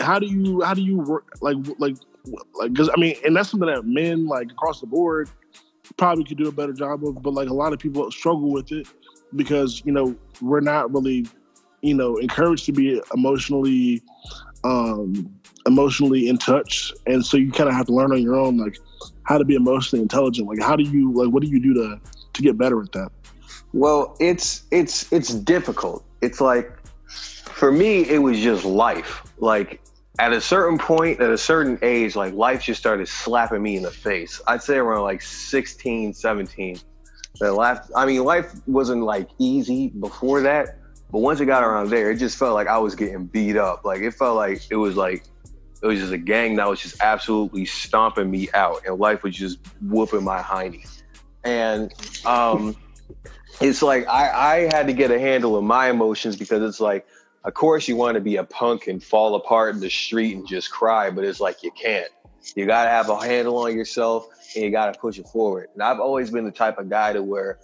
[0.00, 1.96] how do you how do you work like like
[2.54, 5.30] like because I mean, and that's something that men like across the board
[5.96, 8.72] probably could do a better job of, but like a lot of people struggle with
[8.72, 8.88] it
[9.36, 11.26] because you know we're not really
[11.82, 14.02] you know encouraged to be emotionally
[14.64, 15.30] um
[15.66, 18.78] emotionally in touch and so you kind of have to learn on your own like
[19.22, 22.00] how to be emotionally intelligent like how do you like what do you do to
[22.32, 23.10] to get better at that
[23.72, 26.84] well it's it's it's difficult it's like
[27.54, 29.22] for me, it was just life.
[29.38, 29.80] Like
[30.18, 33.82] at a certain point, at a certain age, like life just started slapping me in
[33.82, 34.40] the face.
[34.46, 36.78] I'd say around like 16, 17.
[37.40, 40.78] That life, I mean, life wasn't like easy before that,
[41.10, 43.84] but once it got around there, it just felt like I was getting beat up.
[43.84, 45.24] Like it felt like it was like
[45.82, 49.34] it was just a gang that was just absolutely stomping me out, and life was
[49.34, 50.88] just whooping my hiney.
[51.44, 51.92] And
[52.24, 52.76] um,
[53.60, 57.06] it's like I, I had to get a handle of my emotions because it's like
[57.44, 60.48] of course you want to be a punk and fall apart in the street and
[60.48, 62.10] just cry, but it's like you can't.
[62.56, 65.68] You got to have a handle on yourself and you got to push it forward.
[65.74, 67.58] And I've always been the type of guy to where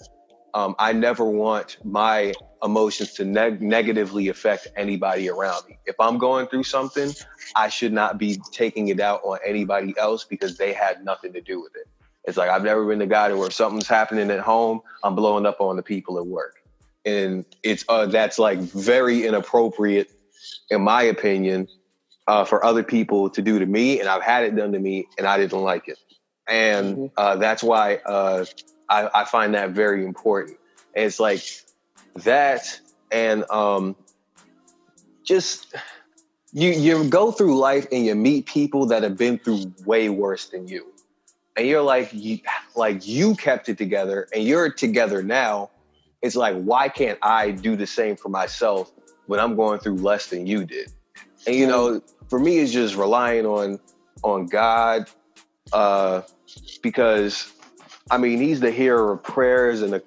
[0.55, 2.33] um, I never want my
[2.63, 5.79] emotions to neg- negatively affect anybody around me.
[5.87, 7.13] If I'm going through something,
[7.57, 11.41] I should not be taking it out on anybody else because they had nothing to
[11.41, 11.89] do with it.
[12.25, 15.47] It's like I've never been the guy to where something's happening at home, I'm blowing
[15.47, 16.61] up on the people at work
[17.05, 20.11] and it's uh, that's like very inappropriate,
[20.71, 21.69] in my opinion,
[22.27, 25.07] uh, for other people to do to me, and I've had it done to me,
[25.19, 25.99] and I didn't like it,
[26.49, 27.07] and mm-hmm.
[27.17, 28.45] uh, that's why uh,
[28.91, 30.59] I, I, find that very important.
[30.95, 31.45] It's like
[32.17, 33.95] that, and um,
[35.25, 35.75] just
[36.53, 40.49] you you go through life and you meet people that have been through way worse
[40.49, 40.93] than you,
[41.57, 42.41] and you're like you
[42.75, 45.71] like you kept it together, and you're together now.
[46.21, 48.93] It's like why can't i do the same for myself
[49.27, 50.93] when i'm going through less than you did?
[51.47, 53.81] And you know for me it's just relying on
[54.23, 55.09] on god
[55.73, 56.21] uh
[56.83, 57.53] because
[58.11, 60.01] i mean he's the hearer of prayers and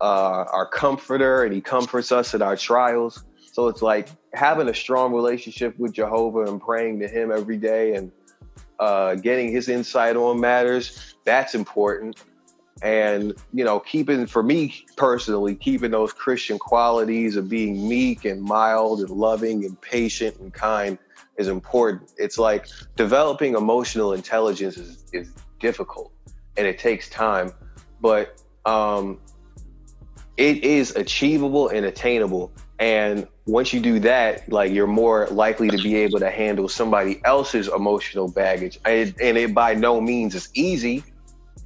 [0.00, 3.24] uh, our comforter and he comforts us in our trials.
[3.52, 7.94] So it's like having a strong relationship with jehovah and praying to him every day
[7.94, 8.12] and
[8.78, 12.22] uh, getting his insight on matters that's important.
[12.82, 18.40] And you know keeping for me personally keeping those christian qualities of being meek and
[18.40, 20.96] mild and loving and patient and kind
[21.36, 22.10] is important.
[22.16, 26.10] It's like developing emotional intelligence is, is difficult
[26.56, 27.52] and it takes time
[28.00, 29.20] but um,
[30.36, 35.78] it is achievable and attainable and once you do that like you're more likely to
[35.78, 40.48] be able to handle somebody else's emotional baggage and, and it by no means is
[40.54, 41.04] easy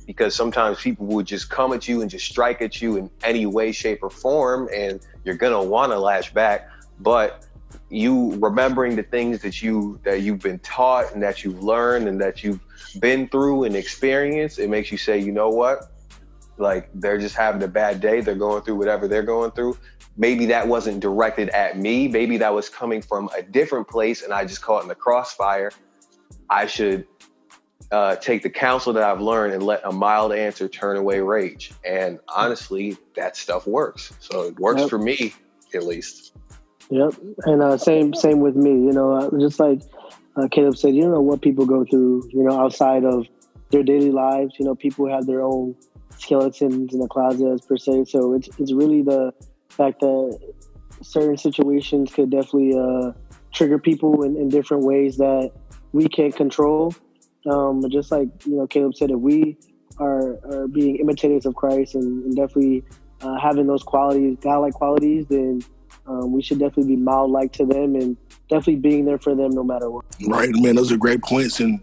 [0.07, 3.47] because sometimes people will just come at you and just strike at you in any
[3.47, 6.69] way, shape, or form, and you're gonna want to lash back.
[7.01, 7.47] But
[7.91, 12.21] you remembering the things that you that you've been taught and that you've learned and
[12.21, 12.61] that you've
[13.01, 15.93] been through and experienced, it makes you say, you know what?
[16.57, 18.21] Like they're just having a bad day.
[18.21, 19.77] They're going through whatever they're going through.
[20.17, 22.07] Maybe that wasn't directed at me.
[22.07, 25.73] Maybe that was coming from a different place, and I just caught in the crossfire.
[26.49, 27.07] I should
[27.91, 31.73] uh, take the counsel that I've learned and let a mild answer turn away rage.
[31.85, 34.13] And honestly, that stuff works.
[34.21, 34.91] So it works yep.
[34.91, 35.35] for me,
[35.75, 36.33] at least.
[36.91, 37.15] Yep,
[37.47, 38.71] and uh, same same with me.
[38.71, 39.83] You know, uh, just like
[40.37, 42.29] uh, Caleb said, you don't know what people go through.
[42.33, 43.27] You know, outside of
[43.71, 44.55] their daily lives.
[44.59, 45.75] You know, people have their own
[46.19, 48.05] skeletons in the closet, per se.
[48.07, 49.33] So it's it's really the
[49.71, 50.39] fact that
[51.03, 53.13] certain situations could definitely uh,
[53.53, 55.51] trigger people in, in different ways that
[55.93, 56.93] we can't control
[57.47, 59.57] um, but just like you know, Caleb said, if we
[59.99, 62.85] are, are being imitators of Christ and, and definitely
[63.21, 65.63] uh, having those qualities, godlike qualities, then
[66.07, 68.17] um, we should definitely be mild-like to them and
[68.49, 70.05] definitely being there for them no matter what.
[70.27, 70.77] Right, man.
[70.77, 71.81] Those are great points, and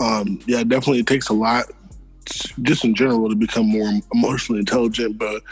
[0.00, 1.66] um, yeah, definitely it takes a lot
[2.62, 5.18] just in general to become more emotionally intelligent.
[5.18, 5.42] But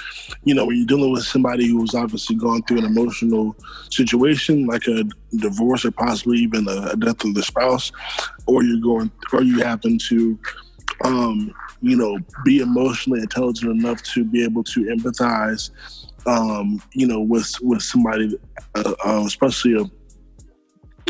[0.44, 3.56] you know, when you're dealing with somebody who's obviously gone through an emotional
[3.90, 5.04] situation, like a
[5.36, 7.92] divorce or possibly even a, death of the spouse,
[8.46, 10.38] or you're going, or you happen to,
[11.04, 15.70] um, you know, be emotionally intelligent enough to be able to empathize,
[16.26, 18.36] um, you know, with with somebody,
[18.74, 19.84] uh, uh, especially a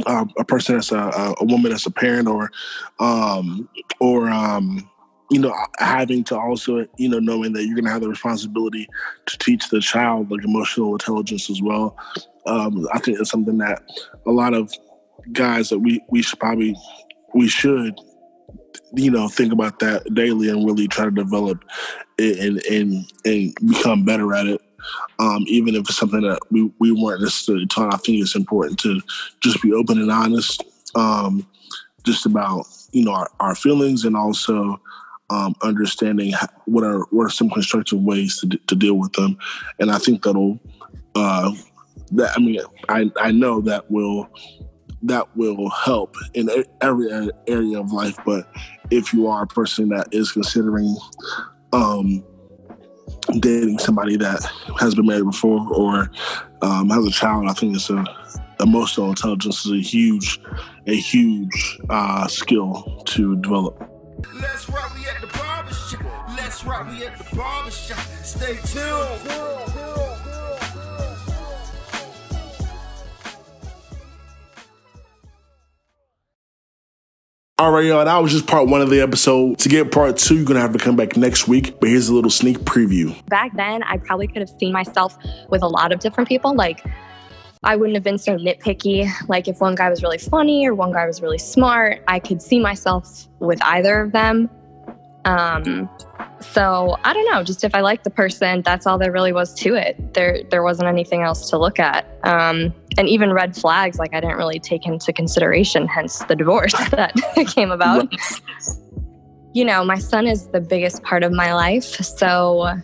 [0.06, 2.50] uh, a person that's a, a woman that's a parent or
[2.98, 3.68] um,
[4.00, 4.88] or um,
[5.30, 8.86] you know, having to also, you know, knowing that you're going to have the responsibility
[9.26, 11.96] to teach the child like emotional intelligence as well.
[12.46, 13.82] Um, I think it's something that
[14.26, 14.72] a lot of
[15.32, 16.76] guys that we we should probably
[17.34, 17.94] we should
[18.94, 21.64] you know think about that daily and really try to develop
[22.18, 24.60] and and and become better at it.
[25.18, 28.78] Um, even if it's something that we, we weren't necessarily taught, I think it's important
[28.80, 29.00] to
[29.40, 30.62] just be open and honest,
[30.94, 31.46] um,
[32.04, 34.80] just about you know our, our feelings and also
[35.30, 36.32] um, understanding
[36.66, 39.38] what are what are some constructive ways to, to deal with them,
[39.78, 40.58] and I think that'll
[41.14, 41.52] uh,
[42.12, 44.28] that I mean I I know that will
[45.02, 46.48] that will help in
[46.80, 47.10] every
[47.46, 48.16] area of life.
[48.24, 48.48] But
[48.90, 50.96] if you are a person that is considering
[51.72, 52.24] um,
[53.40, 54.42] dating somebody that
[54.78, 56.10] has been married before or
[56.62, 58.04] um, has a child, I think it's a
[58.60, 60.40] emotional intelligence is a huge,
[60.86, 63.90] a huge uh, skill to develop.
[64.40, 66.28] Let's rock, we at the barbershop.
[66.36, 67.98] Let's rock, we at the barbershop.
[68.22, 69.71] Stay tuned.
[77.62, 78.04] All right, y'all.
[78.04, 79.56] That was just part one of the episode.
[79.60, 81.78] To get part two, you're gonna have to come back next week.
[81.78, 83.14] But here's a little sneak preview.
[83.26, 85.16] Back then, I probably could have seen myself
[85.48, 86.56] with a lot of different people.
[86.56, 86.84] Like,
[87.62, 89.08] I wouldn't have been so nitpicky.
[89.28, 92.42] Like, if one guy was really funny or one guy was really smart, I could
[92.42, 94.50] see myself with either of them.
[95.24, 95.88] Um,
[96.40, 97.42] so I don't know.
[97.44, 100.14] Just if I liked the person, that's all there really was to it.
[100.14, 102.06] There, there wasn't anything else to look at.
[102.24, 105.86] Um, and even red flags, like I didn't really take into consideration.
[105.86, 107.14] Hence the divorce that
[107.54, 108.12] came about.
[109.54, 112.74] You know, my son is the biggest part of my life, so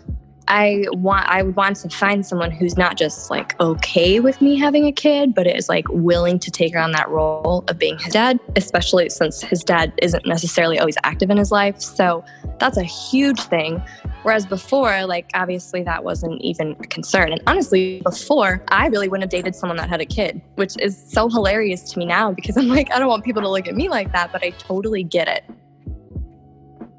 [0.49, 4.59] I want I would want to find someone who's not just like okay with me
[4.59, 8.15] having a kid, but is like willing to take on that role of being his
[8.15, 11.81] dad, especially since his dad isn't necessarily always active in his life.
[11.81, 12.25] So
[12.59, 13.83] that's a huge thing.
[14.23, 17.31] Whereas before, like obviously that wasn't even a concern.
[17.31, 20.97] And honestly, before I really wouldn't have dated someone that had a kid, which is
[20.97, 23.75] so hilarious to me now because I'm like, I don't want people to look at
[23.75, 25.45] me like that, but I totally get it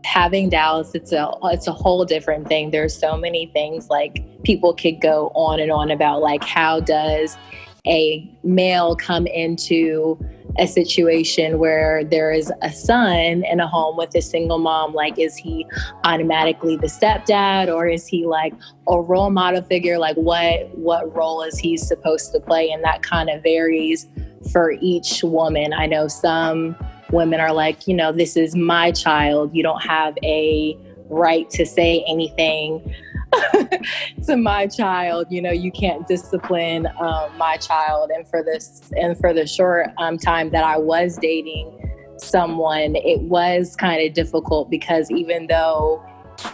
[0.09, 2.71] having Dallas, it's a it's a whole different thing.
[2.71, 7.37] There's so many things like people could go on and on about like how does
[7.85, 10.19] a male come into
[10.57, 14.93] a situation where there is a son in a home with a single mom?
[14.93, 15.67] Like is he
[16.03, 18.53] automatically the stepdad or is he like
[18.87, 19.99] a role model figure?
[19.99, 22.71] Like what what role is he supposed to play?
[22.71, 24.07] And that kind of varies
[24.51, 25.71] for each woman.
[25.71, 26.75] I know some
[27.11, 29.55] women are like, you know, this is my child.
[29.55, 30.77] You don't have a
[31.09, 32.93] right to say anything
[34.25, 35.27] to my child.
[35.29, 38.11] You know, you can't discipline um, my child.
[38.11, 41.75] And for this, and for the short um, time that I was dating
[42.17, 46.03] someone, it was kind of difficult because even though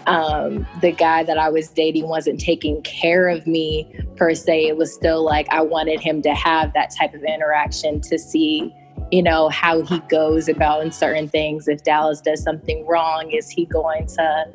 [0.08, 4.78] um, the guy that I was dating wasn't taking care of me per se, it
[4.78, 8.74] was still like I wanted him to have that type of interaction to see
[9.12, 11.68] you know, how he goes about in certain things.
[11.68, 14.45] If Dallas does something wrong, is he going to,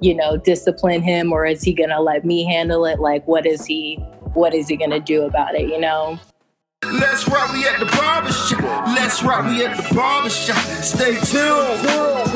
[0.00, 3.00] you know, discipline him or is he going to let me handle it?
[3.00, 3.96] Like, what is he,
[4.34, 6.18] what is he going to do about it, you know?
[6.84, 8.86] Let's rock, at the barbershop.
[8.88, 10.56] Let's rock, at the barbershop.
[10.82, 12.33] Stay tuned.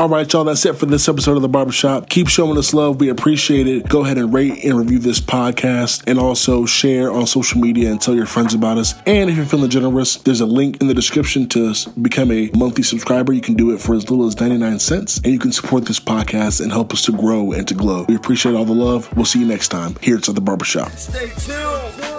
[0.00, 2.08] All right, y'all, that's it for this episode of The Barbershop.
[2.08, 3.00] Keep showing us love.
[3.00, 3.86] We appreciate it.
[3.86, 8.00] Go ahead and rate and review this podcast and also share on social media and
[8.00, 8.94] tell your friends about us.
[9.04, 12.82] And if you're feeling generous, there's a link in the description to become a monthly
[12.82, 13.34] subscriber.
[13.34, 16.00] You can do it for as little as 99 cents and you can support this
[16.00, 18.06] podcast and help us to grow and to glow.
[18.08, 19.14] We appreciate all the love.
[19.14, 20.92] We'll see you next time here at The Barbershop.
[20.92, 22.09] Stay tuned.